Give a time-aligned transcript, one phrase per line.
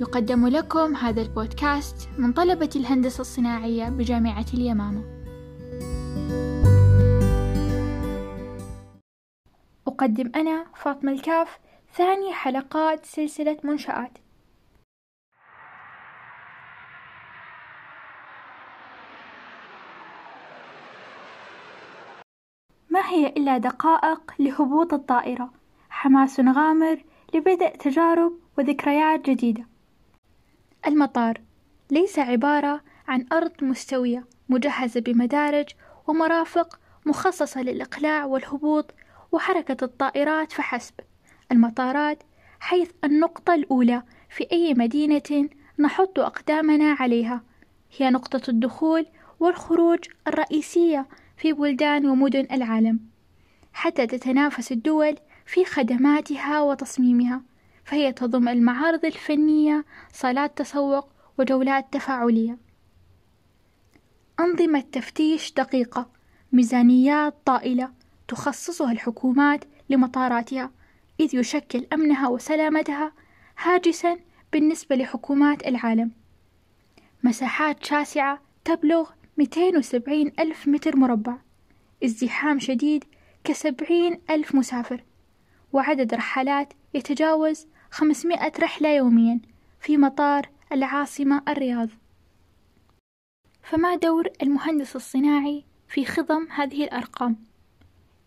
[0.00, 5.02] يقدم لكم هذا البودكاست من طلبة الهندسة الصناعية بجامعة اليمامة.
[9.86, 11.58] أقدم أنا فاطمة الكاف
[11.94, 14.18] ثاني حلقات سلسلة منشآت.
[22.90, 25.50] ما هي إلا دقائق لهبوط الطائرة،
[25.90, 27.04] حماس غامر
[27.34, 29.77] لبدء تجارب وذكريات جديدة.
[30.88, 31.40] المطار
[31.90, 35.66] ليس عبارة عن أرض مستوية مجهزة بمدارج
[36.06, 38.94] ومرافق مخصصة للإقلاع والهبوط
[39.32, 40.94] وحركة الطائرات فحسب.
[41.52, 42.22] المطارات
[42.60, 45.48] حيث النقطة الأولى في أي مدينة
[45.78, 47.42] نحط أقدامنا عليها،
[47.96, 49.06] هي نقطة الدخول
[49.40, 49.98] والخروج
[50.28, 53.00] الرئيسية في بلدان ومدن العالم،
[53.72, 57.47] حتى تتنافس الدول في خدماتها وتصميمها.
[57.88, 62.58] فهي تضم المعارض الفنية صالات تسوق وجولات تفاعلية.
[64.40, 66.10] أنظمة تفتيش دقيقة
[66.52, 67.92] ميزانيات طائلة
[68.28, 70.70] تخصصها الحكومات لمطاراتها
[71.20, 73.12] إذ يشكل أمنها وسلامتها
[73.62, 74.16] هاجسا
[74.52, 76.10] بالنسبة لحكومات العالم.
[77.22, 81.36] مساحات شاسعة تبلغ 270 ألف متر مربع.
[82.04, 83.04] ازدحام شديد
[83.44, 85.04] كسبعين ألف مسافر.
[85.72, 89.40] وعدد رحلات يتجاوز 500 رحلة يوميا
[89.80, 91.88] في مطار العاصمة الرياض
[93.62, 97.36] فما دور المهندس الصناعي في خضم هذه الأرقام؟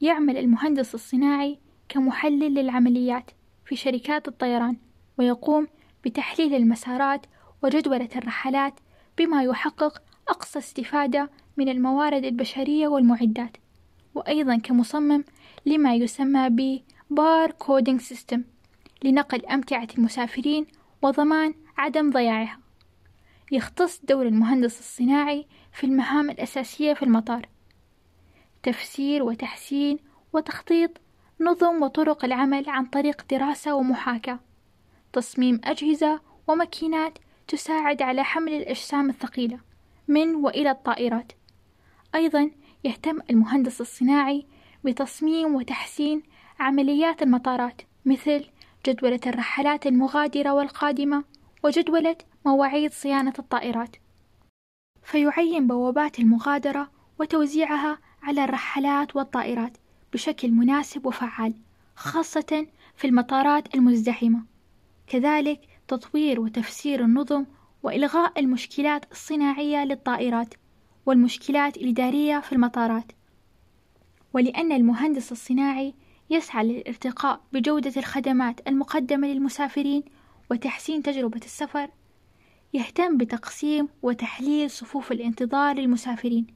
[0.00, 3.30] يعمل المهندس الصناعي كمحلل للعمليات
[3.64, 4.76] في شركات الطيران
[5.18, 5.68] ويقوم
[6.04, 7.26] بتحليل المسارات
[7.62, 8.80] وجدولة الرحلات
[9.18, 13.56] بما يحقق أقصى استفادة من الموارد البشرية والمعدات
[14.14, 15.24] وأيضا كمصمم
[15.66, 18.44] لما يسمى ب bar coding system
[19.04, 20.66] لنقل أمتعة المسافرين
[21.02, 22.58] وضمان عدم ضياعها.
[23.52, 27.48] يختص دور المهندس الصناعي في المهام الأساسية في المطار.
[28.62, 29.98] تفسير وتحسين
[30.32, 30.90] وتخطيط
[31.40, 34.38] نظم وطرق العمل عن طريق دراسة ومحاكاة.
[35.12, 39.58] تصميم أجهزة وماكينات تساعد على حمل الأجسام الثقيلة
[40.08, 41.32] من وإلى الطائرات.
[42.14, 42.50] أيضا
[42.84, 44.46] يهتم المهندس الصناعي
[44.84, 46.22] بتصميم وتحسين
[46.60, 48.44] عمليات المطارات مثل
[48.86, 51.24] جدولة الرحلات المغادرة والقادمة
[51.64, 53.96] وجدولة مواعيد صيانة الطائرات.
[55.02, 59.76] فيعين بوابات المغادرة وتوزيعها على الرحلات والطائرات
[60.12, 61.54] بشكل مناسب وفعال
[61.96, 64.44] خاصة في المطارات المزدحمة.
[65.06, 67.44] كذلك تطوير وتفسير النظم
[67.82, 70.54] وإلغاء المشكلات الصناعية للطائرات
[71.06, 73.12] والمشكلات الإدارية في المطارات.
[74.32, 75.94] ولأن المهندس الصناعي
[76.30, 80.02] يسعى للارتقاء بجودة الخدمات المقدمة للمسافرين
[80.50, 81.90] وتحسين تجربة السفر
[82.74, 86.46] يهتم بتقسيم وتحليل صفوف الانتظار للمسافرين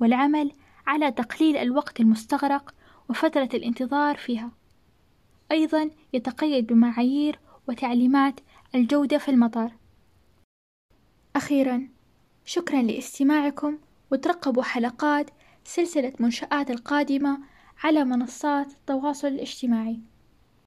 [0.00, 0.52] والعمل
[0.86, 2.74] على تقليل الوقت المستغرق
[3.08, 4.50] وفترة الانتظار فيها.
[5.50, 7.38] أيضا يتقيد بمعايير
[7.68, 8.40] وتعليمات
[8.74, 9.72] الجودة في المطار.
[11.36, 11.88] أخيرا
[12.44, 13.78] شكرا لاستماعكم
[14.10, 15.30] وترقبوا حلقات
[15.64, 17.38] سلسلة منشآت القادمة
[17.82, 20.00] على منصات التواصل الاجتماعي.